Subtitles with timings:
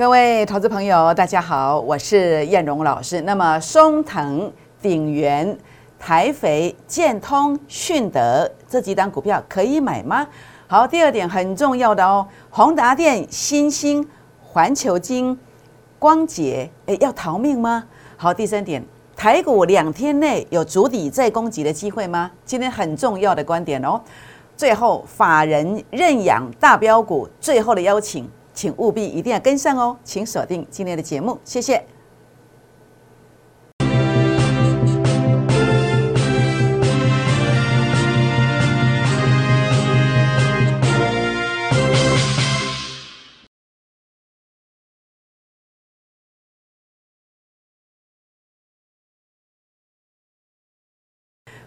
[0.00, 3.20] 各位投资朋友，大家好，我是燕荣老师。
[3.20, 5.54] 那么，松藤、鼎元、
[5.98, 10.26] 台肥、建通、迅德这几档股票可以买吗？
[10.66, 14.02] 好，第二点很重要的哦，宏达电、新兴、
[14.42, 15.38] 环球金、
[15.98, 17.84] 光捷，诶，要逃命吗？
[18.16, 18.82] 好，第三点，
[19.14, 22.30] 台股两天内有筑底再攻击的机会吗？
[22.46, 24.00] 今天很重要的观点哦。
[24.56, 28.26] 最后，法人认养大标股，最后的邀请。
[28.52, 31.84] 请务必一定要跟上哦，请锁定今天的节目，谢谢。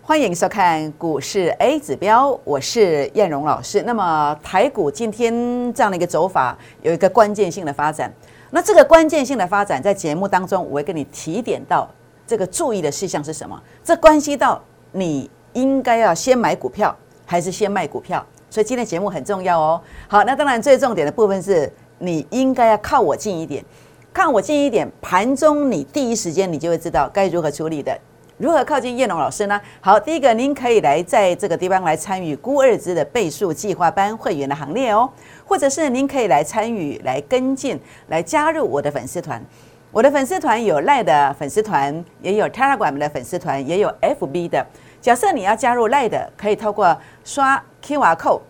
[0.05, 3.81] 欢迎收看股市 A 指标，我是燕荣老师。
[3.83, 5.33] 那么台股今天
[5.73, 8.13] 这样的一个走法，有一个关键性的发展。
[8.51, 11.89] 那这个关键性的发展，在节目当中我会跟你提点到
[12.27, 13.57] 这个注意的事项是什么？
[13.81, 16.93] 这关系到你应该要先买股票
[17.25, 19.81] 还是先卖股票，所以今天节目很重要哦。
[20.09, 23.63] 好，那当然最重点的部分是你应该要靠我近一点，
[24.11, 27.97] 靠我近一点，盘中你第一时间你就会知道该如何处理的。
[28.43, 29.57] 如何靠近叶龙老师呢？
[29.79, 35.09] 好，第一个，您可以来在这个地方来参与孤二支的倍数计划班会员的行列哦，
[35.45, 39.41] 或者是您可以来参与、来跟进、来加入我的粉丝团。
[39.93, 44.65] 我的粉丝团有赖的粉丝团，也有 Telegram 的粉丝团，也有 FB 的。
[44.99, 48.41] 假设你要加入赖的，可以透过刷 QR code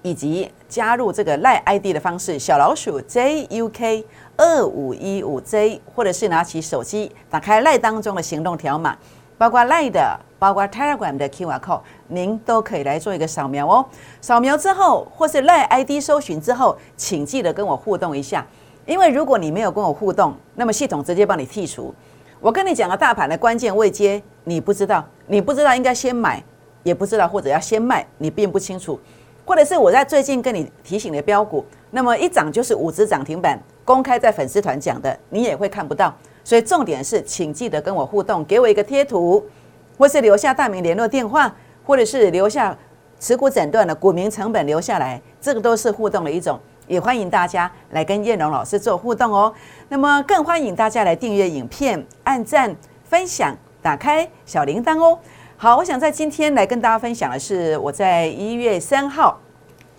[0.00, 4.04] 以及加入这个赖 ID 的方式，小老鼠 JUK。
[4.40, 8.96] 二五一五 J，或者是拿起手机打开赖当中的行动条码，
[9.38, 13.86] 包括赖的，包括 Telegram 的 QR code，您都可以来做一个扫描哦。
[14.20, 18.44] 扫描之后，或是赖 ID 搜寻之后，请记得跟我互动一下，
[18.84, 21.94] 因为如果你没有跟我互动，那么系统直接帮你剔除。
[22.40, 26.42] 我跟你讲个大盘的关键位阶，你不知道，你不知道应该先买，
[26.82, 28.98] 也不知道或者要先卖，你并不清楚，
[29.44, 33.58] 或者是我在最近跟你提醒的标股，那么一涨就是五只涨停板。
[33.84, 36.14] 公开在粉丝团讲的，你也会看不到。
[36.48, 39.44] 所以重点是，请记得跟我互动，给我一个贴图，
[39.98, 41.54] 或是留下大名联络电话，
[41.84, 42.74] 或者是留下
[43.20, 46.58] 持股诊断的股民成本留下来，这个都是互动的一种。
[46.86, 49.52] 也欢迎大家来跟叶龙老师做互动哦。
[49.90, 55.18] 那么更欢迎大家来订阅影片、按赞、分享、打开小铃铛哦。
[55.58, 59.38] 好，我想在今天来跟大家分享的是我在一月三号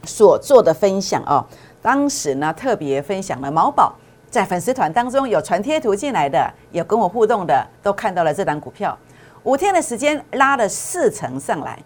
[0.04, 1.46] 所做的分享哦。
[1.80, 3.94] 当时呢，特别分享了毛宝
[4.30, 8.98] 在粉丝团当中有传贴图进来的，有跟我互动的，都看到了这档股票。
[9.44, 11.80] 五天的时间拉了四成上来，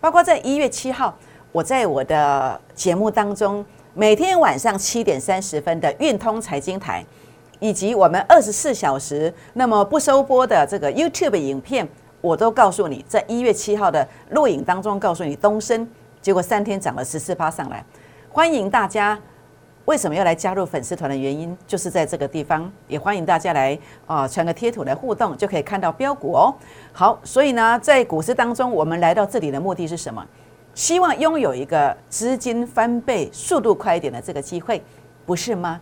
[0.00, 1.14] 包括在一月七号，
[1.52, 7.04] 我在我的节目当中，每天晚上七点三十分的运通财经台，
[7.58, 11.86] 以及我们二十四小时那么不收播的这个 YouTube 影片，
[12.22, 15.86] 我都告诉你，在一月七号的录影当中告诉你东升，
[16.22, 17.84] 结果三天涨了十四趴上来，
[18.30, 19.18] 欢迎大家。
[19.90, 26.54] 为什么要来加入粉丝团的原因，就是在这个地方，也欢迎大家来啊传个贴图来互动，就可以看到标股哦。
[26.92, 30.24] 好，所以呢，在股市当中，我们来到这里的目的是什么？
[30.76, 34.80] 希望拥有一个资金翻倍、速度快一点的这个机会，
[35.26, 35.80] 不是吗？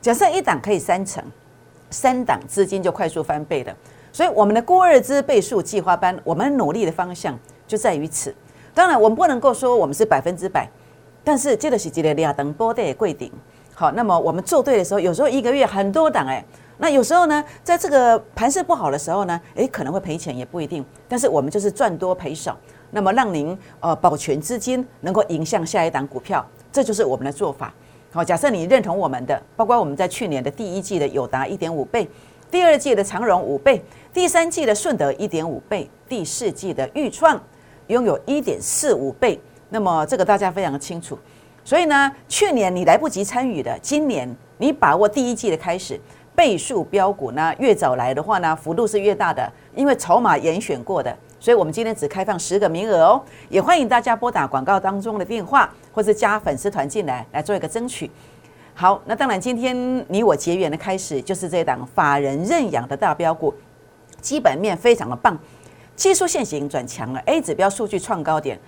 [0.00, 1.22] 假设一档可以三成，
[1.90, 3.72] 三档资金就快速翻倍了。
[4.12, 7.38] 所以我们的孤二资倍数计划班，我们努力的方向
[7.68, 8.34] 就在于此。
[8.74, 10.68] 当然，我们不能够说我们是百分之百。
[11.24, 13.32] 但是这个是这个两等波的贵顶，
[13.74, 16.44] 好，那么我们做对的时候，有时候一个月很多档哎，
[16.76, 20.84] 那有时候呢，在这个盘势不好的时候呢，诶，可能会赔钱也不一定。
[21.08, 22.56] 但是我们就是赚多赔少，
[22.90, 27.72] 那么让您呃保全资金，能够影响下一档股票，这就是我们的做法。
[28.12, 32.06] 好，假设你认同我们的，包括我们在去年的第一季的友达一点五倍，
[32.50, 33.82] 第二季的长荣五倍，
[34.12, 37.42] 第三季的顺德一点五倍，第四季的裕创
[37.88, 39.40] 拥有一点四五倍。
[39.70, 41.18] 那么这个大家非常的清楚，
[41.64, 46.00] 所以呢，去年你来不及参与的，今年你把握第一季的开始，
[46.34, 58.10] 倍数标股呢越早来的话呢，幅度是越大的，因为筹码严选过的，所以我们今天只开放十个名额哦，也欢迎大家拨打广告当中的电话，或者加粉丝团进来来做一个争取。
[58.74, 63.54] 好，那当然今天你我结缘的开始就是这档法人认养的大标股，
[64.20, 65.38] 基本面非常的棒，
[65.94, 68.58] 技术线型转强了，A 指标数据创高点。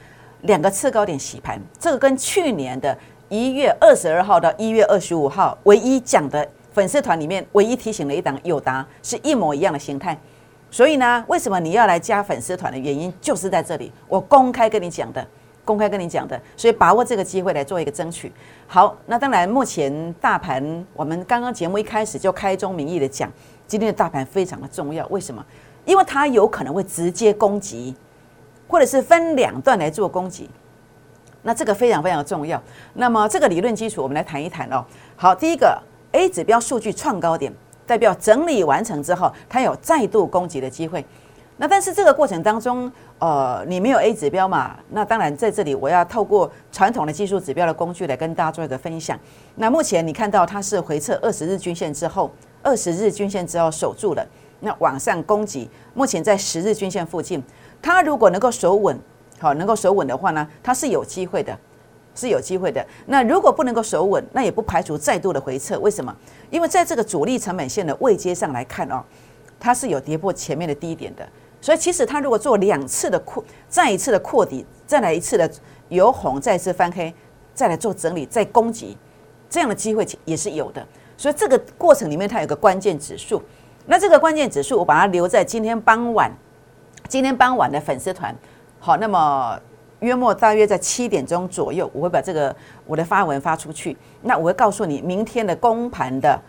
[0.46, 2.96] 两个次高点洗盘，这个跟去年的
[3.28, 10.18] 一月二十二号到一月二十五号唯一讲的粉丝团里面唯一提醒的一档友达是一模一样的形态。
[10.70, 15.26] 所以呢，为什么你要来加粉丝团的原因就是在这里，我公开跟你讲的，
[15.64, 18.30] 公开跟你讲的，所以把握这个机会来做一个争取。
[18.66, 23.32] 好，那当然目前大盘，我们刚刚节目一开始就开宗明义的讲，
[23.66, 25.44] 今天的大盘非常的重要，为什么？
[25.84, 27.94] 因为它有可能会直接攻击，
[28.68, 30.50] 或者是分两段来做攻击，
[31.42, 32.60] 那这个非常非常重要。
[32.94, 34.84] 那么这个理论基础，我们来谈一谈哦。
[35.14, 35.80] 好，第一个
[36.12, 37.52] A 指标数据创高点，
[37.86, 41.04] 代表整理完成之后，它有再度攻击的机会。
[41.58, 44.76] 那但是这个过程当中，呃，你没有 A 指标嘛？
[44.90, 49.18] 那当然在这里我要透过传统的技术指标的工具来跟大家做一个分享。
[49.54, 52.30] 那目前你看到它是回撤二十日均线之后，
[52.62, 54.26] 二十日均线之后守住了。
[54.60, 57.42] 那往上攻击，目前在十日均线附近，
[57.86, 58.98] 它如果能够守稳，
[59.38, 61.56] 好，能够守稳的话呢，它是有机会的，
[62.16, 62.84] 是有机会的。
[63.06, 65.78] 那如果不能够守稳，那也不排除再度的回撤。
[65.78, 66.12] 为什么？
[66.50, 69.00] 因为在这个主力成本线的位阶上来看哦，
[69.60, 71.24] 它是有跌破前面的低点的。
[71.60, 75.48] 所以其实它如果做两次的扩，再一次的扩底，再来一次的
[75.88, 77.14] 由红再次翻黑，
[77.54, 78.98] 再来做整理，再攻击，
[79.48, 80.84] 这样的机会也是有的。
[81.16, 83.40] 所以这个过程里面它有个关键指数。
[83.86, 86.28] 那这个关键指数，我把它留在今天傍晚，
[87.08, 88.34] 今天傍晚的粉丝团。
[88.78, 89.58] 好，那么
[90.00, 92.54] 约莫大约在七点钟左右，我会把这个
[92.84, 93.96] 我的发文发出去。
[94.22, 96.40] 那我会告诉你，明天的公盘的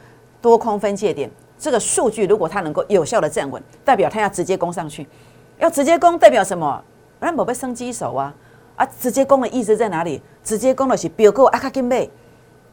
[0.41, 5.07] 多空分界点，这个数据如果它能够有效的站稳，代表它要直接攻上去。
[5.59, 6.83] 要直接攻代表什么？
[7.19, 8.33] 那宝贝升机手啊
[8.75, 8.85] 啊！
[8.99, 10.21] 直接攻的意思在哪里？
[10.43, 12.09] 直接攻的是标股阿卡金贝。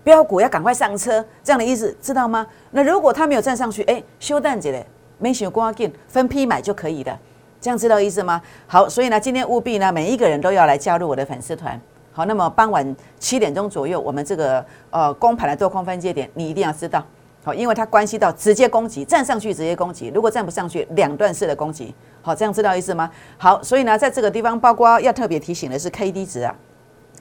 [0.02, 2.46] 标股要赶快上车，这样的意思知道吗？
[2.72, 4.84] 那如果它没有站上去，哎，休蛋子嘞，
[5.16, 7.19] 没想光进分批买就可以的，
[7.64, 8.43] 这样知道意思吗？
[8.66, 11.81] 好，所以呢，今天务必呢，每一个人都要来加入我的粉丝团。
[12.12, 17.02] 好，那么傍晚七点钟左右，我们这个呃公盘的多空分界点，你一定要知道。
[17.43, 21.94] 好，因为它关系到直接攻击，站上去直接攻击，如果站不上去，两段式的攻击。
[22.20, 23.11] 好，这样知道意思吗？
[23.38, 26.55] 好，所以呢，在这个地方，包括要特别提醒的是，K D 值啊，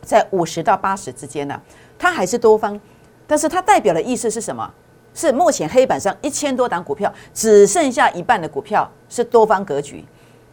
[0.01, 1.57] 在五十到八十之间呢。
[1.97, 2.77] 它还是多方，
[3.25, 4.69] 但是它代表的意思是什么？
[5.13, 10.03] 是目前黑板上一千多档股票，只剩下一半的股票是多方格局，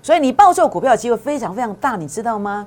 [0.02, 2.66] 所以你报错股票的机会非常非常大，你知道吗？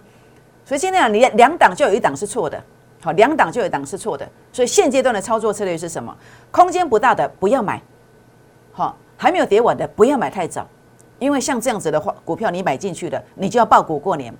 [0.65, 2.61] 所以现在，你两档就有一档是错的，
[3.01, 6.15] 好，两档就有一档是错的，所以现阶段的操作策略是什么？
[6.51, 7.81] 空间不大的不要买，
[8.71, 10.65] 好，还没有跌完的不要买太早，
[11.19, 14.33] 因为像这样子的话，股票你买进去的，你就要爆股过年。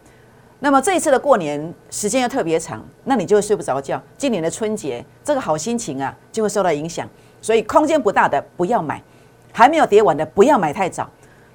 [0.59, 4.01] 那么这一次的过年时间又特别长，那你就会睡不着觉。
[4.17, 7.05] 今年的春节这个好心情啊，就会受到影响。
[7.41, 9.03] 所以空间不大的不要买，
[9.51, 11.09] 还没有跌完的不要买太早。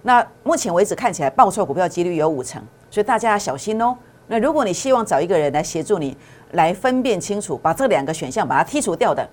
[0.09, 3.95] 那目前为止看起来报错股票几率有五成，所以大家要小心哦。
[4.29, 6.17] 那如果你希望找一个人来协助你
[6.53, 9.29] 来分辨清楚，把这两个选项把它剔除掉的，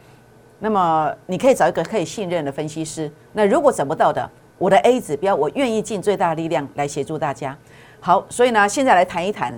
[0.59, 3.09] 那么你可以找一个可以信任的分析师。
[3.31, 7.57] 那如果找不到的，我的 A 指标我愿意尽最大力量来协助大家。
[8.01, 9.57] 好，所以呢，现在来谈一谈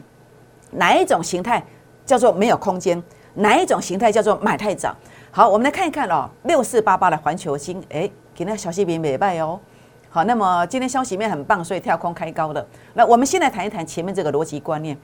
[0.69, 1.66] 哪一种形态
[2.06, 3.02] 叫做没有空间，
[3.34, 4.96] 哪一种形态叫做买太早。
[5.31, 9.60] 好，我们来看一看哦，六四八八的环球金，哎，给那小细饼美拜哦。
[10.09, 12.65] 好，那么今天消息面很棒，所以跳空开高的。
[12.94, 14.98] 那我们先来谈一谈前面这个逻辑观念，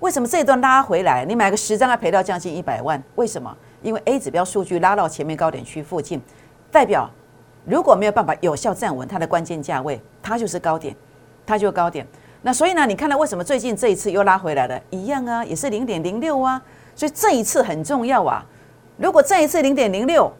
[0.00, 3.02] 为什么这一段拉回来，你买个十张要赔到将近一百万？
[3.16, 3.56] 为什么？
[3.82, 6.20] 因为 A 指标数据拉到前面高点区附近，
[6.70, 7.10] 代表
[7.64, 10.94] 如果没有办法有效站稳它的关键价位，它就是高点，
[11.46, 12.06] 它就是高点。
[12.42, 14.80] 那所以呢，你看到为什么最近这一次又拉回来了？
[14.90, 16.60] 一样啊，也是零点零六啊。
[16.94, 18.44] 所以这一次很重要啊。
[18.98, 20.30] 如果这一次零点零六，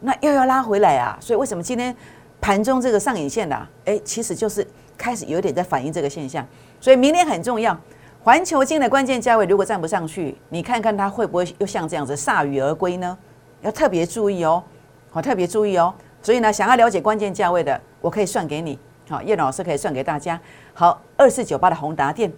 [0.00, 1.16] 那又要拉回来啊。
[1.20, 1.94] 所以为什么今天
[2.40, 3.68] 盘中这个上影线呢？
[3.84, 6.46] 哎，其实就是开始有点在反映这个现象。
[6.80, 7.78] 所以明天很重要，
[8.22, 13.16] 环球金的关键价位如果站不上去，你看看它会不会又像这样子铩羽而归呢？
[13.60, 14.62] 要特别注意哦，
[15.10, 15.92] 好，特别注意哦。
[16.22, 18.78] 所以呢，想要了解关键价位的，我可以算给你。
[19.08, 20.40] 好，叶老师可以算给大家。
[20.72, 22.32] 好，二四九八的宏达电，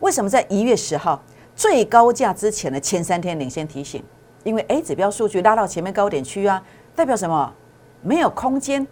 [0.00, 1.20] 为什么在一月十号
[1.56, 4.02] 最高价之前的前三天领先提醒？
[4.44, 6.62] 因为 A 指标数据拉到前面高点区啊，
[6.94, 7.52] 代表什么？
[8.00, 8.86] 没有空间，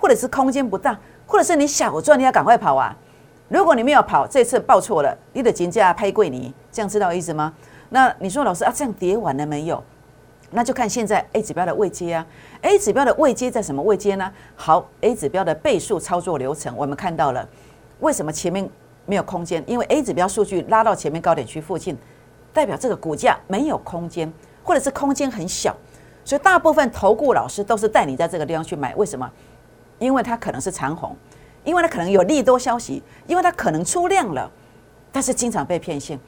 [0.00, 2.96] 或者是空间不大，或者是你小赚，你要赶快跑啊！
[3.48, 7.52] 如果你没有跑，这次报错了，你的金价拍贵你，这样知道意思吗？
[7.90, 9.82] 那你说老师啊，这样跌完了没有？
[10.52, 12.26] 那就看现在 A 指标的位阶啊
[12.62, 14.32] ，A 指标的位阶在什么位阶呢？
[14.56, 17.48] 好，A 指标的倍数操作流程我们看到了，
[18.00, 18.68] 为什么前面
[19.06, 19.62] 没有空间？
[19.66, 21.96] 因为 A 指标数据拉到前面高点区附近，
[22.52, 24.32] 代表这个股价没有空间，
[24.64, 25.76] 或者是空间很小，
[26.24, 28.94] 所以大部分投顾老师都是带你在这个地方去买。
[28.96, 29.30] 为什么？
[30.00, 31.14] 因为它可能是长红，
[31.62, 34.50] 因为它可能有利多消息，因为它可能出量了，
[35.12, 36.18] 但是经常被骗线。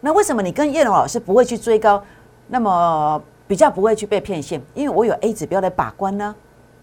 [0.00, 2.02] 那为什么你跟叶龙老师不会去追高？
[2.48, 3.22] 那么？
[3.48, 6.34] 比较不会去被骗线，因为我有 A 指标来把关呢。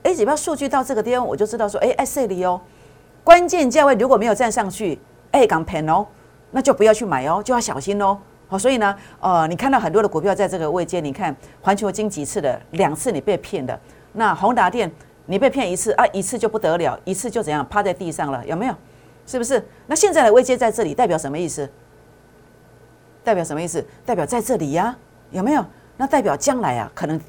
[0.03, 2.61] A 指标数据到这个地方，我就知道说，哎哎这里哦，
[3.21, 4.97] 关键价位如果没有站上去，
[5.31, 6.07] 哎，港盘哦，
[6.51, 8.17] 那就不要去买哦，就要小心哦。
[8.47, 13.77] 好，所以呢，呃，你看到很多的股票在这个位阶，你看环球金几次的，两次你被骗的，
[14.13, 14.89] 那宏达电
[15.25, 18.75] 你被骗一次啊，一次就不得了，一次就怎样趴在地上了，有没有？
[19.25, 19.65] 是不是？
[19.87, 21.69] 那现在的危机在这里，代表什么意思？
[23.23, 23.85] 代表什么意思？
[24.05, 24.95] 代表在这里呀，
[25.31, 25.65] 有没有？
[25.95, 27.19] 那代表将来啊，可能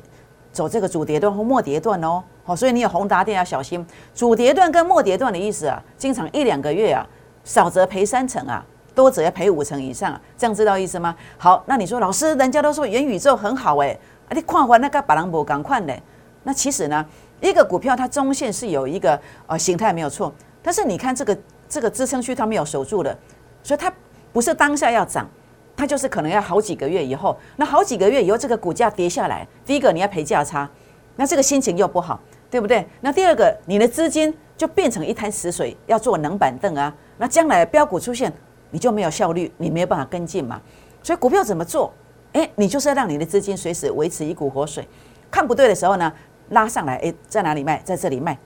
[0.52, 2.22] 走这个主跌段或末跌段哦。
[2.42, 7.06] 好，所以你有宏达电要小心，主跌段跟末跌段的意思啊，经常一两个月啊，
[7.44, 11.14] 少则赔三成啊，多则要赔五成以上，啊这样知道意思吗？
[11.38, 13.96] 好，那你说老师，人家都说元宇宙很好哎，
[14.28, 15.96] 啊，你看完那个把人博赶快的，
[16.42, 17.06] 那其实呢，
[17.48, 20.32] 一个股票它中线是有一个呃形态没有错，
[20.62, 23.16] 但是你看这个这个支撑区它没有守住的，
[23.62, 23.92] 所以它
[24.32, 25.28] 不是当下要涨。
[25.76, 30.70] 它就是可能要好几个月以后，那好几个月以后，这个股价跌下来，第一个你要赔价差，
[31.16, 32.86] 那这个心情又不好，对不对？
[33.00, 36.94] 那第二个，你的资金就变成一滩死水，要做冷板凳啊。
[37.18, 38.32] 那将来标股出现，
[38.70, 40.62] 你就没有效率，你没有办法跟进嘛。
[41.02, 41.92] 所以股票怎么做？
[42.34, 44.86] 诶，你就是要让你的资金随时维持一股活水，
[45.28, 46.12] 看不对的时候呢，
[46.54, 47.78] 拉上来，诶，在哪里卖？
[47.84, 48.38] 在这里卖，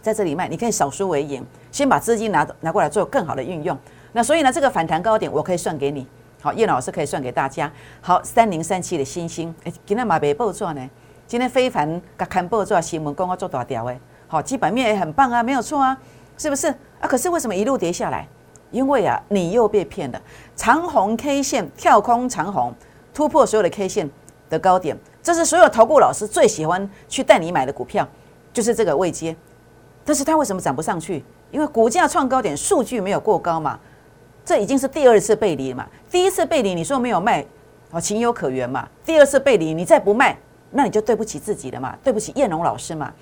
[0.00, 3.76] 在这里卖，你可以少输为赢，先把资金拿拿过来做更好的运用。
[4.12, 6.06] 那所以呢，这个反弹高点我可以算给你。
[6.40, 7.70] 好，叶老师可以算给大家。
[8.00, 10.90] 好，三零三七的星星，哎，今天马没报错呢。
[11.26, 14.00] 今天非凡刚看报错新闻，公告做大条哎。
[14.28, 15.96] 好，基本面也很棒啊，没有错啊，
[16.38, 16.68] 是不是
[17.00, 17.02] 啊？
[17.02, 18.26] 可是为什么一路跌下来？
[18.70, 20.20] 因为啊，你又被骗了。
[20.56, 22.74] 长红 K 线跳空长红，
[23.12, 24.10] 突破所有的 K 线
[24.48, 28.06] 的高点，这是所有投顾老师最喜欢去带你买的股票，
[28.52, 29.34] 就是这个位阶。
[30.04, 31.24] 但是它为什么涨不上去？
[31.50, 33.78] 因为股价创高点数据没有过高嘛。
[34.44, 35.86] 这已经是第二次背离嘛？
[36.10, 37.46] 第一次背离你说没有卖，
[37.92, 38.88] 哦，情有可原嘛。
[39.04, 40.36] 第二次背离你再不卖，
[40.72, 43.12] 那你就对不起自己了嘛，对不起燕龙老师嘛。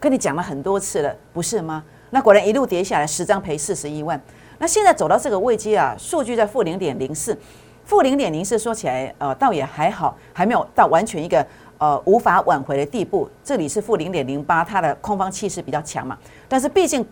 [0.00, 1.84] 跟你讲了很多次了，不是吗？
[2.08, 4.18] 那果然一路跌下来，十张赔四十一万。
[4.58, 7.36] 那现在走到这个位阶啊，数据在负零点零四，
[7.84, 11.46] 负零点零四说起来，呃，倒也还好，还没有到完全一个
[11.78, 13.28] 呃无法挽回的地步。
[13.42, 16.18] 这里是负零点零八，它的空方气势比较强嘛。
[16.48, 17.06] 但是毕竟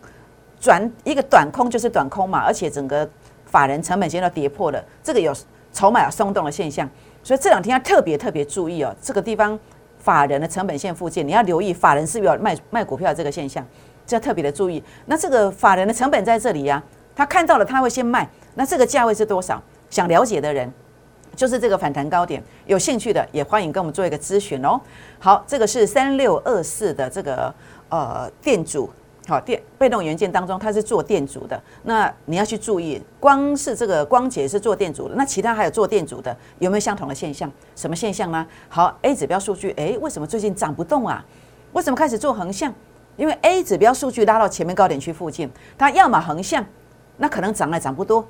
[0.60, 3.08] 转一个短空就是短空嘛，而且整个。
[3.44, 5.30] 法人成本线都跌破了，这个有
[5.74, 6.88] 筹码松动的现象，
[7.22, 8.96] 所以这两天要特别特别注意哦。
[9.02, 9.60] 这个地方
[9.98, 13.62] 法人的成本线附近，你要留意法人是不是有卖卖股票这个现象，
[14.06, 14.82] 这要特别的注意。
[15.04, 16.82] 那这个法人的成本在这里呀，
[17.14, 19.62] 他看到了他会先卖，那这个价位是多少？
[19.92, 20.72] 想了解的人，
[21.36, 24.80] 就是这个反弹高点，有兴趣的也欢迎跟我们做一个咨询哦。
[25.18, 27.54] 好，这个是三六二四的这个
[27.90, 28.90] 呃店主。
[29.28, 31.62] 好电被动元件当中，它是做电阻的。
[31.84, 37.48] 那你要去注意，光是这个光捷是做电阻的，那其他还有做电阻的，有没有相同的现象？
[37.76, 38.44] 什么现象呢？
[38.68, 41.24] 好，A 指标数据，诶，为什么最近涨不动啊？
[41.72, 42.72] 为什么开始做横向？
[43.16, 46.64] 因为 A 指标数据拉到前面高点区附近，它要么横向，
[47.18, 48.24] 那可能涨了涨不多；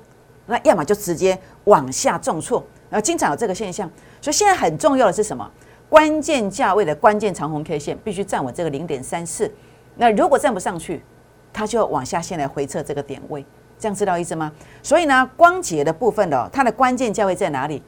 [0.45, 3.89] 那要么就直接往下重挫，然后经常有这个现象。
[4.21, 5.49] 所以现在很重要的是什么？
[5.89, 9.51] 关键价位的关键长红 K 线必须站稳这个零点三四。
[9.95, 11.03] 那如果站不上去，
[11.51, 13.45] 它就往下先来回测这个点位，
[13.77, 14.51] 这样知道意思吗？
[14.81, 17.83] 所以呢，光洁的部分的它的关键价位在哪里？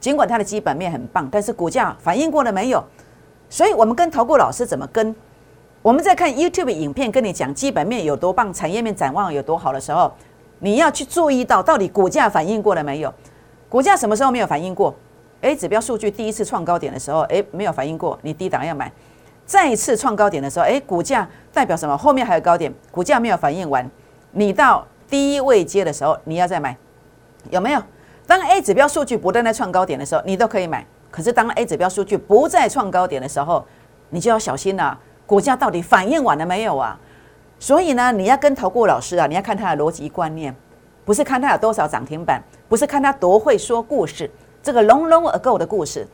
[0.00, 2.84] 尽管它的基本面很棒，但是股价反应过了没有？
[3.48, 5.14] 所以我们跟投顾老师怎么跟？
[5.82, 10.12] 我们在看 YouTube 影片，跟你讲基本面有多棒，产业面展望有多好的时候，
[10.58, 13.12] 你要去注意到到底股价反应过了没有？
[13.68, 14.94] 股价什么时候没有反应过？
[15.42, 18.90] 诶，指标数据第一次创高点的时候，诶，没有反应过，你低档要买。
[19.44, 21.96] 再一次创高点的时候，哎，股价代表什么？
[21.96, 23.88] 后面还有高点，股价没有反应完，
[24.32, 26.76] 你到低位接的时候，你要再买，
[27.50, 27.82] 有没有？
[28.26, 30.84] 当 A 指标数据不断在创高点的时候，你都可以买。
[31.10, 33.64] 可是当 A 指标数据不再创高点的时候，
[34.10, 34.98] 你就要小心了。
[35.26, 36.98] 股价到底反应完了没有啊？
[37.58, 40.54] 所以呢，你要跟投顾老师啊，你要看他的逻辑观念，
[41.04, 44.30] 不是看他有多少涨停板，不是看他多会说故事。
[44.62, 46.06] 这个 long long ago 的故事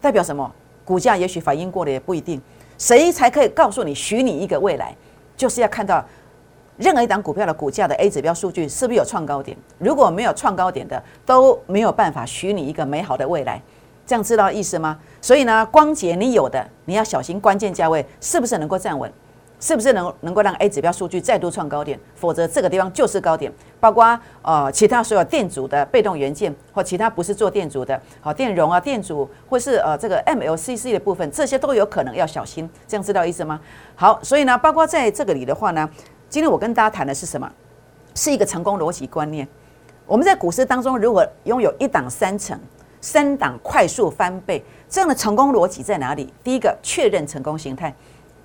[0.00, 0.50] 代表什么？
[0.84, 2.40] 股价也许反应过了，也不一定。
[2.78, 4.96] 谁才可以告诉你许你一个未来？
[5.36, 6.04] 就是要看到
[6.76, 9.56] 任何一档股票的股价的 A 指标数据是不是有创高点？
[9.78, 13.60] 如果没有创高点的，都没有办法许你一个美好的未来。
[14.06, 14.98] 这样知道意思吗？
[15.20, 19.12] 所以呢，光洁你有的，你要小心关键价位是不是能够站稳。
[19.60, 22.00] 是不是能能够让 A 指标数据再度创高点？
[22.16, 23.52] 否则这个地方就是高点。
[23.78, 32.68] 包括呃其他所有电阻的被动元件或其他不是做电阻的，好电容啊电阻或是呃这个 MLCC 的部分，这些都有可能要小心。
[32.88, 33.60] 这样知道意思吗？
[33.94, 35.88] 好，所以呢，包括在这个里的话呢，
[36.28, 37.50] 今天我跟大家谈的是什么？
[38.14, 39.46] 是一个成功逻辑观念。
[40.06, 42.58] 我们在股市当中，如果拥有一档三成、
[43.00, 46.32] 三档快速翻倍这样的成功逻辑在哪里？
[46.42, 47.94] 第一个，确认成功形态。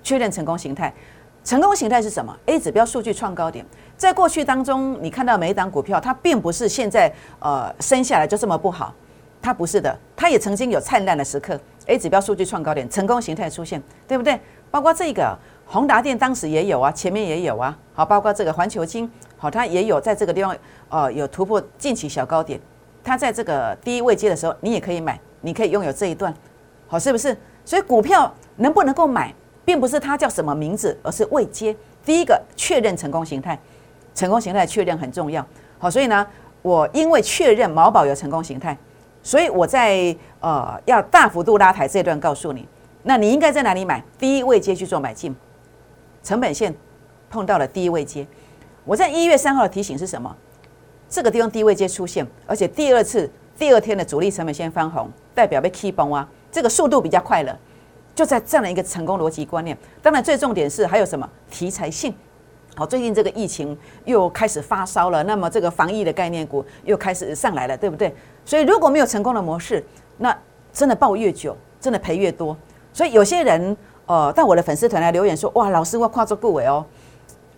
[0.06, 0.94] 确认成功形态，
[1.42, 8.94] 成功形态是什么？A 指标数据创高点，在过去当中，你看到每一档股票，它并不是现在呃生下来就这么不好，
[9.42, 14.40] 它不是的，它也曾经有灿烂的时刻，A 指标数据创高点，成功形态出现，对不对？
[14.70, 15.36] 包括这个
[15.66, 20.56] 宏达电当时也有啊，前面也有啊，好，包括这个环球金，好，它也有在这个地方，
[20.88, 22.60] 呃，有突破近期小高点，
[23.02, 26.32] 它在这个低位阶的时候，你也可以买，你可以拥有这一段，
[26.86, 27.36] 好，是不是？
[27.64, 29.34] 所以股票能不能够买，
[29.66, 31.76] 并不是它叫什么名字，而是位阶。
[32.04, 33.58] 第一个确认成功形态，
[34.14, 35.44] 成功形态确认很重要，
[35.78, 36.24] 好，所以呢，
[36.62, 38.78] 我因为确认毛宝有成功形态，
[39.22, 42.66] 所以我在呃要大幅度拉抬这段告诉你。
[43.02, 44.02] 那你应该在哪里买？
[44.18, 45.34] 第一位阶去做买进，
[46.22, 46.72] 成本线
[47.28, 48.26] 碰到了第一位阶。
[48.84, 50.34] 我在一月三号的提醒是什么？
[51.08, 57.56] 这个地方低位阶出现，而且第二次第二天的主力成本线翻红，代表被 key 崩啊，这个速度比较快了。
[58.16, 59.76] 就在这样的一个成功逻辑观念。
[60.02, 62.12] 当然，最重点是还有什么题材性？
[62.74, 68.14] 好，最近这个疫情又开始发烧了，那么这个防疫的概念股又开始上来了，对不对？
[68.44, 69.84] 所以如果没有成功的模式，
[70.16, 70.36] 那
[70.72, 72.56] 真的抱越久，真的赔越多。
[72.92, 76.84] 所以有些人，呃，到我的粉丝团来留言说：“哇，老师，我跨做顾伟哦，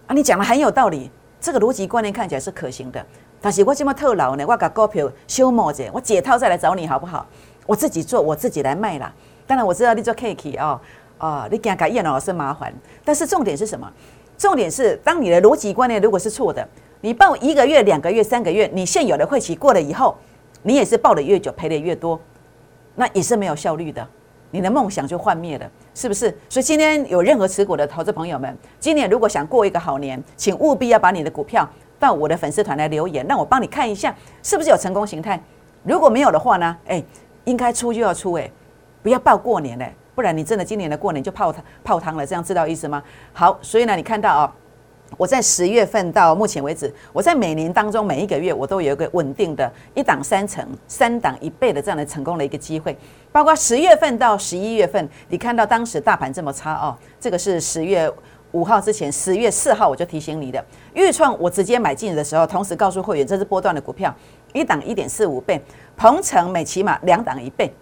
[0.09, 1.09] 啊，你讲的很有道理，
[1.41, 3.05] 这个逻辑观念看起来是可行的。
[3.41, 7.25] 但是我这么特老呢，我把股票修模者，我解套再来找你好不好？
[7.67, 9.13] 我自己做，我自己来卖啦。
[9.49, 10.81] 当然我知道你做 cake 哦，
[11.19, 12.73] 啊，你给他改叶老师麻烦。
[13.05, 13.91] 但是重点是什么？
[14.37, 16.69] 重点是当你的逻辑观念如果是错的，
[17.01, 20.17] 你报一个月、两个月、三个月，你现有的会期过了以后，
[20.63, 22.21] 你也是报的越久赔的越多，
[22.95, 24.07] 那也是没有效率的。”
[24.51, 26.35] 你的梦想就幻灭了，是不是？
[26.49, 35.39] 所以今天有任何持股的投资朋友们，今年如果想过一个好年，请务必要把你的股票到我的粉丝团来留言，让我帮你看一下是不是有成功形态。
[35.83, 36.75] 如果没有的话呢？
[36.87, 37.05] 哎，
[37.45, 38.51] 应该出就要出，哎，
[39.09, 43.03] 不要报过年嘞，不然你真的今年的过年就泡汤泡汤了，这样知道意思吗？
[43.33, 44.55] 好，所以呢，你看到啊。
[45.17, 52.95] 我在十月份到目前为止，我在每年当中每一个月，我都有一个稳定的一档三成、三档一倍的这样的成功的一个机会。
[53.33, 58.13] 包括十月份到十一月份，你看到当时大盘这么差哦，这个是十月
[58.53, 60.63] 五号之前，十月四号我就提醒你的。
[60.93, 64.15] 预创我直接买进的时候，同时告诉会员这是波段的股票，
[64.53, 65.59] 一档一点四五倍，
[65.97, 67.73] 鹏程每起码两档一倍。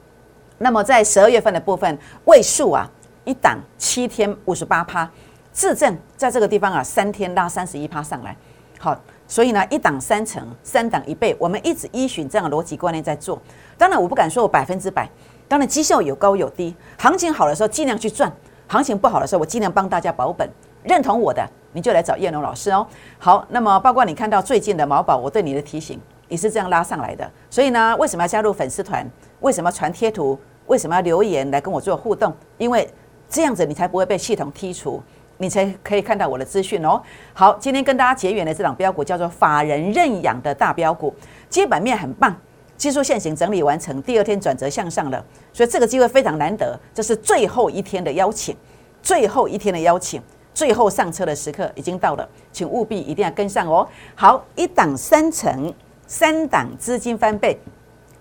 [0.59, 2.88] 那么在十二月份的部分，位数啊，
[3.25, 5.09] 一档七天五十八趴。
[5.53, 8.37] 自证在这个地方啊，三天拉三十一趴上来，
[8.79, 8.95] 好，
[9.27, 13.40] 所以呢，一档三成，三档一倍，我们一直依循这样的逻辑观念在做。
[13.79, 15.09] 当然，我不敢说我百分之百，
[15.49, 16.77] 当然绩效有高有低。
[16.99, 18.31] 行情好的时候尽量去赚，
[18.69, 20.47] 行情不好的时候我尽量帮大家保本。
[20.83, 21.42] 认同我的，
[21.73, 22.87] 你就来找叶龙老师哦。
[23.19, 27.27] 好，那么包括你看到最近的毛宝，我对你的提醒也是这样拉上来的。
[27.49, 29.11] 所以呢，为什么要加入粉丝团？
[29.40, 30.38] 为什么传贴图？
[30.66, 32.35] 为什么要留言来跟我做互动？
[32.59, 32.88] 因为
[33.29, 35.03] 这样子你才不会被系统剔除。
[35.38, 36.99] 你才可以看到我的资讯哦。
[37.35, 41.14] 好，今天跟大家结缘的这档标股叫做法人认养的大标股，
[41.51, 42.35] 基本面很棒，
[42.79, 45.22] 技术线型整理完成，第二天转折向上了，
[45.53, 46.81] 所以这个机会非常难得。
[46.94, 48.57] 这是最后一天的邀请，
[49.03, 50.22] 最后一天的邀请，
[50.55, 53.87] 最后上车的时刻已经到了，请务必一定要跟上哦。
[54.14, 55.70] 好，一档三成，
[56.07, 57.59] 三档资金翻倍，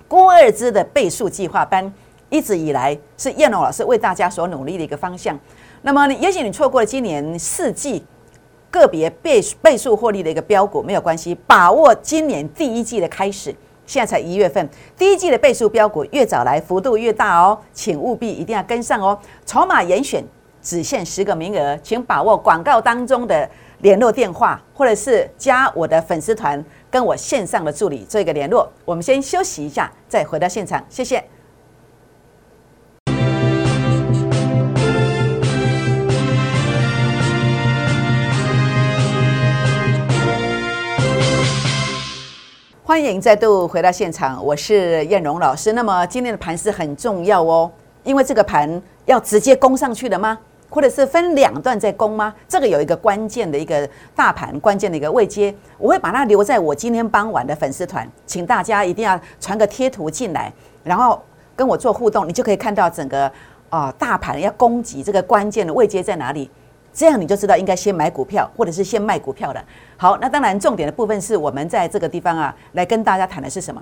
[0.08, 1.91] 郭二支的倍数计划班，
[2.30, 5.38] 一直以来是燕龙老师为大家所努力的一个方向。
[5.82, 8.04] 那么，也许你错过了今年四季
[8.72, 19.18] 个别倍倍数获利的一个标股，没有关系，把握今年第一季的开始，现在才一月份，第一季的倍数标股越早来，幅度越大哦，请务必一定要跟上哦。
[19.46, 20.24] 筹码严选，
[20.62, 28.72] 只限十个名额，请把握广告当中的联络电话，或者是加我的粉丝团，跟我线上的助理做一个联络。
[28.86, 31.24] 我们先休息一下，再回到现场，谢谢。
[42.84, 45.74] 欢迎再度回到现场，我是燕荣老师。
[45.74, 47.70] 那么今天的盘是很重要哦，
[48.04, 50.38] 因为这个盘要直接攻上去的吗？
[50.76, 52.36] 或者是分两段在攻吗？
[52.50, 60.52] 这个有一个关键的一个大盘关键的一个位阶，我会把它留在我今天傍晚的粉丝团，请大家一定要传个贴图进来，
[60.84, 61.24] 然后
[61.56, 63.32] 跟我做互动，你就可以看到整个
[63.70, 66.52] 啊大盘要攻击这个关键的位阶在哪里。
[66.92, 69.64] 这样你就知道应该先买股票，或者是先卖股票的。
[69.96, 73.82] 好，那当然重点的部分是我们在这个地方啊，来跟大家谈的是什么？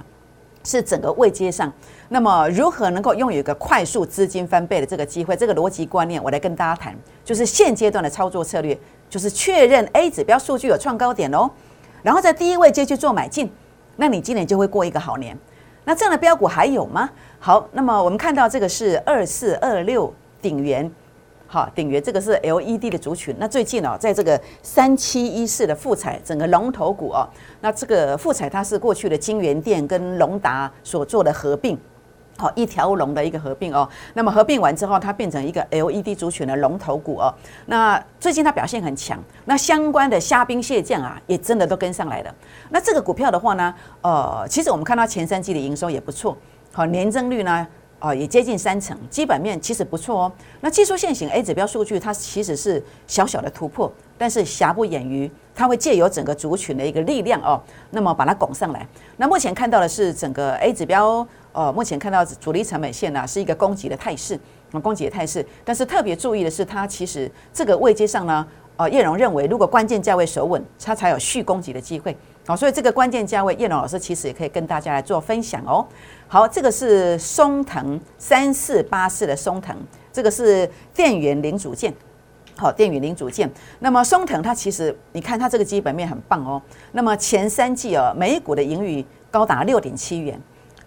[0.63, 1.71] 是整个位阶上，
[2.10, 5.36] 那么如何能够拥有一个快速资金翻倍的这个机会？
[5.36, 8.78] 这个逻辑观念，我来跟大家谈，就是现阶段的操作策略，
[9.10, 11.49] 就是确认 A 指标数据有创高点哦，
[12.02, 13.52] 然后在第一位阶去做买进，
[13.97, 15.38] 那你今年就会过一个好年。
[15.86, 17.10] 那这样的标股还有吗？
[17.39, 20.89] 好，那么我们看到这个是二四二六顶元。
[21.53, 23.35] 好，鼎元这个是 LED 的族群。
[23.37, 27.29] 那最近哦，在这个三七一四的富彩整个龙头股哦，
[27.61, 31.77] 那这个富彩它是过去的金源店跟龙达所做的合并，
[32.37, 33.87] 好，一条龙的一个合并哦。
[34.15, 37.31] 那么合并完之后，它变成一个 LED 族群的龙头股哦。
[37.67, 42.33] 那最近它表现很强，那相关的虾兵蟹将啊，也真的都跟上来了。
[42.71, 46.35] 那这个股票的话呢，呃，其实我们看到前三季的营收也不错，
[46.71, 47.67] 好，年增率呢，
[48.03, 50.31] 哦，也接近三成，基本面其实不错哦。
[50.59, 57.61] 那技术线型 A 指标数据，它其实是小小的突破，但是瑕不掩瑜，它会借由整个族群的一个力量哦，
[57.91, 58.85] 那么把它拱上来。
[59.15, 61.25] 那目前看到的是整个 A 指标。
[61.53, 64.33] 呃，目前看到主力成本线呢是一个攻击的态势，
[64.71, 65.45] 啊，攻击的态势。
[65.63, 72.17] 但是特别注意的是，它其实这个位阶上呢，呃，叶荣认为如果关键价位守稳，它才有续攻击的机会。
[72.45, 75.86] 好，所以这个关键价位，叶荣老师其实也可以跟大家来做分享哦。
[76.27, 79.75] 好，这个是松藤三四八四的松藤，
[80.12, 81.93] 这个是电源零组件。
[82.58, 83.49] 好，电源零组件。
[83.79, 86.62] 那么松藤它其实你看它这个基本面很棒哦。
[86.91, 90.39] 那么前三季哦，每股的盈余高达六点七元。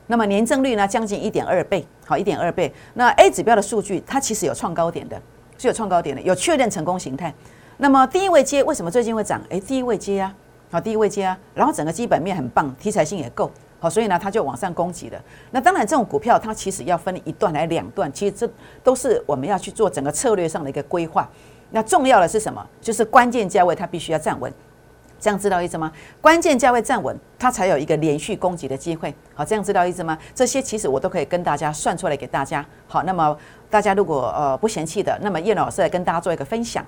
[0.09, 2.73] 那么年增率呢，将近一点二倍，好，一点二倍。
[2.95, 5.21] 那 A 指标的数据，它其实有创高点的，
[5.59, 7.35] 是有创高点的，有确认成功形态。
[7.79, 9.43] 那么第一位接为什么最近会涨？
[9.49, 10.33] 诶，第一位接啊，
[10.71, 15.21] 好，第一位接啊，然后整个基本面很棒，题材性也够，好，所以呢，它就往上攻击了。
[15.51, 18.51] 那当然，这种股票它其实要分一段来两段，其实这
[18.83, 21.29] 都是我们要去做整个策略上的一个规划。
[21.71, 22.65] 那重要的是什么？
[22.81, 24.53] 就是关键价位它必须要站稳。
[25.19, 25.91] 这样知道意思吗？
[26.21, 29.13] 关键价位站稳，它才有一个连续攻击的机会。
[29.35, 30.17] 好，这样知道意思吗？
[30.35, 32.65] 这些其实我都可以跟大家算出来给大家。
[32.87, 33.37] 好，那么
[33.71, 36.85] 大家如果呃不嫌弃的，那么叶老师来跟大家做一个分享。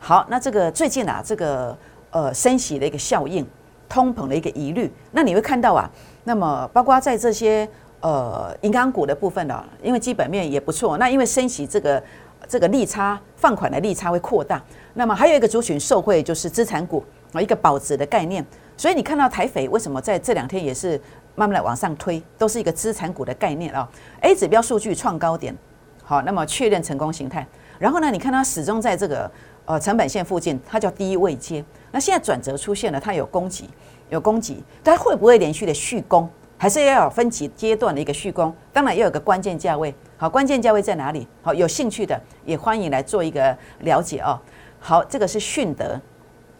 [0.00, 1.76] 好，那这个最近啊，这个
[2.10, 3.46] 呃升息的一个效应，
[3.88, 5.90] 通膨的一个疑虑，那你会看到啊，
[6.24, 7.68] 那么包括在这些
[8.00, 12.02] 呃银行股的部分呢，因为基本面也不错，那因为升息这个
[12.46, 14.62] 这个利差放款的利差会扩大，
[14.94, 17.04] 那么还有一个族群受惠就是资产股。
[17.30, 18.42] 啊，一个保值的概念，
[18.74, 20.98] 所以你看到台匪为什么在这两天也是
[21.34, 23.86] 慢慢的往上推，都是一个资产股的概念啊。
[24.22, 25.54] A 指标数据创高点，
[26.02, 27.46] 好，那么确认成功形态，
[27.78, 29.30] 然后呢，你看它始终在这个
[29.68, 31.62] 呃成本线附近，它叫低位阶。
[31.92, 33.68] 那现在转折出现了，它有供给，
[34.08, 36.26] 有供给，它会不会连续的续攻，
[36.56, 38.54] 还是要有分级阶段的一个续攻？
[38.72, 41.28] 当然也有个关键价位，好，关键价位在哪里？
[41.42, 44.40] 好，有兴趣的也欢迎来做一个了解哦。
[44.80, 46.00] 好，这个是迅德。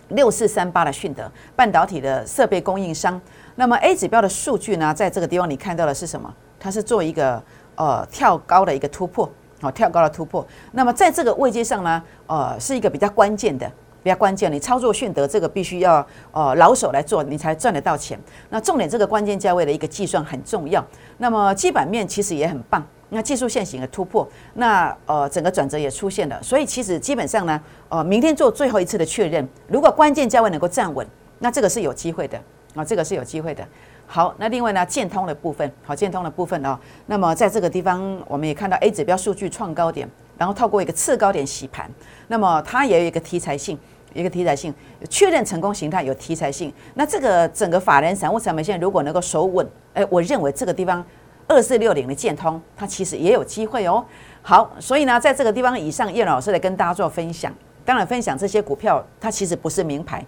[0.09, 3.21] 六四三八的迅德半导体的设备供应商，
[3.57, 6.35] 那么 A 指标的数据呢，在这个地方你看到的是什么？
[6.59, 7.43] 它是做一个
[7.75, 10.47] 呃跳高的一个突破，好跳高的突破。
[10.73, 13.71] 那么在这个位阶上呢，呃是一个比较关键的，
[14.03, 14.53] 比较关键。
[14.53, 18.19] 你操作迅德这个必须要呃老手来做，你才赚得到钱。
[18.51, 20.85] 那重点这个关键价位的一个计算很重要。
[21.19, 22.85] 那么基本面其实也很棒。
[23.11, 31.07] 那技术线型的突破，那呃整个转折也出现了，所以其实基本上呢，呃明天做最后一次的确认，如果关键价位能够站稳，
[31.39, 32.39] 那这个是有机会的
[32.75, 33.67] 啊，这个是有机会的。
[34.11, 41.91] 好，那另外呢，建通的部分，好建通的部分哦，那么在这个地方我们也看到 A 指标数据创高点，然后透过一个次高点洗盘，
[42.27, 43.79] 那么它也有一个题材性，
[44.15, 44.75] 一个题材性
[45.11, 51.05] 确认成功形态有题材性，那这个整个法人散户成本线如果能够守稳，哎，我认为这个地方。
[51.51, 54.05] 二四六零的建通，它其实也有机会哦。
[54.43, 57.51] 好，所以呢，在这个地方以上，叶老师来跟大家做分享。
[57.87, 60.23] 当然，分享这些股票，它其实不是名牌，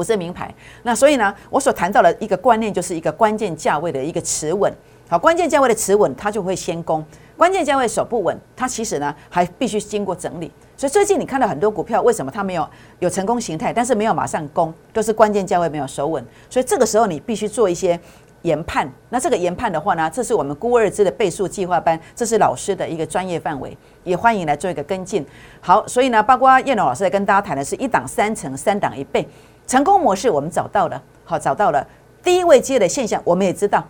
[0.00, 0.50] 不是名牌。
[0.82, 4.72] 那所以呢，我所谈到的一个观念，就是一个关键价位的一个持稳。
[5.10, 7.02] 好，关键价位的持稳，它就会先攻；
[7.36, 10.50] 关键价位守不稳，它其实呢还必须经过整理。
[10.74, 12.66] 所以最近你看到很多股票，为什么它没有
[13.00, 16.24] 有成功形态，但是没有马上攻，都是关键价位没有守稳。
[16.48, 18.00] 所以这个时候你必须做一些。
[18.42, 25.22] 研判，那这个研判的话呢，这是我们估二支的倍数计划班，这是老师的一个专业范围，也欢迎来做一个跟进。
[25.60, 29.28] 好，所以呢，包括叶龙老师在跟大家谈的是一档三成，三档一倍，
[29.70, 31.86] 成功模式我们找到了，好找到了
[32.24, 33.86] 第一位接的现象，我们也知道，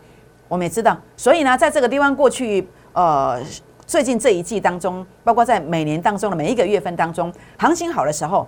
[0.46, 3.40] 我们也知道，所以呢，在这个地方过去，呃，
[3.86, 8.46] 最近这一季当中，包括在每年当中的每一个月份当中，行情好的时候。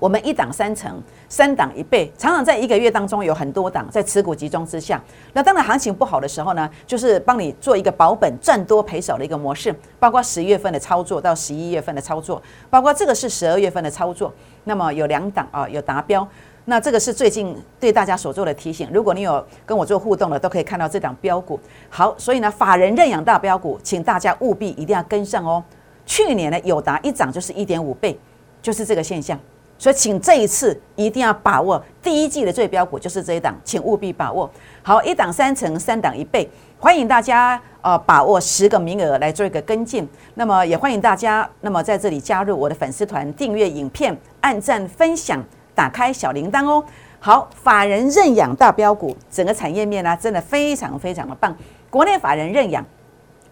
[0.00, 5.00] 我们一档三成，三档一倍，常常在一个月当中有很多档在持股集中之下。
[5.32, 14.34] 那当然行情不好的时候呢，就是帮你做一个保本赚多赔少的一个模式，包括十月份的操作到十一月份的操作，包括这个是十二月份的操作。
[14.64, 16.26] 那么有两档啊，有达标。
[16.66, 18.88] 那这个是最近对大家所做的提醒。
[18.92, 21.60] 如果你有跟我做互动的，都可以看到这档标股。
[21.90, 25.62] 好，所以呢，法人认养大标股，请大家务必一定要跟上哦。
[26.06, 28.18] 去年呢，有达一涨就是一点五倍，
[28.62, 29.38] 就是这个现象。
[29.76, 34.48] 所以，请这一次一定要把握第一季的最标股，就是这一档，请务必把握
[34.82, 36.48] 好一档三成，三档一倍，
[36.78, 40.08] 欢迎大家呃把握十个名额来做一个跟进。
[40.34, 45.42] 那么也欢迎大家，那么在这里加入我的粉丝团，订阅影片，按赞分享，
[45.74, 46.84] 打开小铃铛哦。
[47.18, 51.56] 好，法人认养大标股，整个产业面呢真的非常非常的棒，
[51.88, 52.84] 国内法人认养。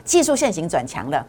[0.04, 1.24] 技术线型转强了，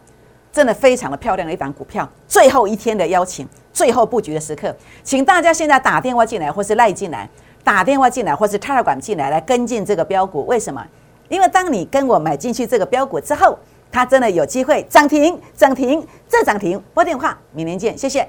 [0.52, 2.06] 真的非常的漂亮的一档股票。
[2.26, 7.28] 最后一天的邀请，最后布局的时刻，请大家现在打电话进来，或是赖进来，
[7.62, 10.44] 打电话进来，或是 Telegram 进来，来跟进这个标股。
[10.46, 10.84] 为什么？
[11.28, 13.56] 因为当你跟我买进去这个标股之后，
[13.92, 16.82] 它真的有机会涨停，涨停，再涨停。
[16.92, 18.28] 拨电话，明年见，谢谢。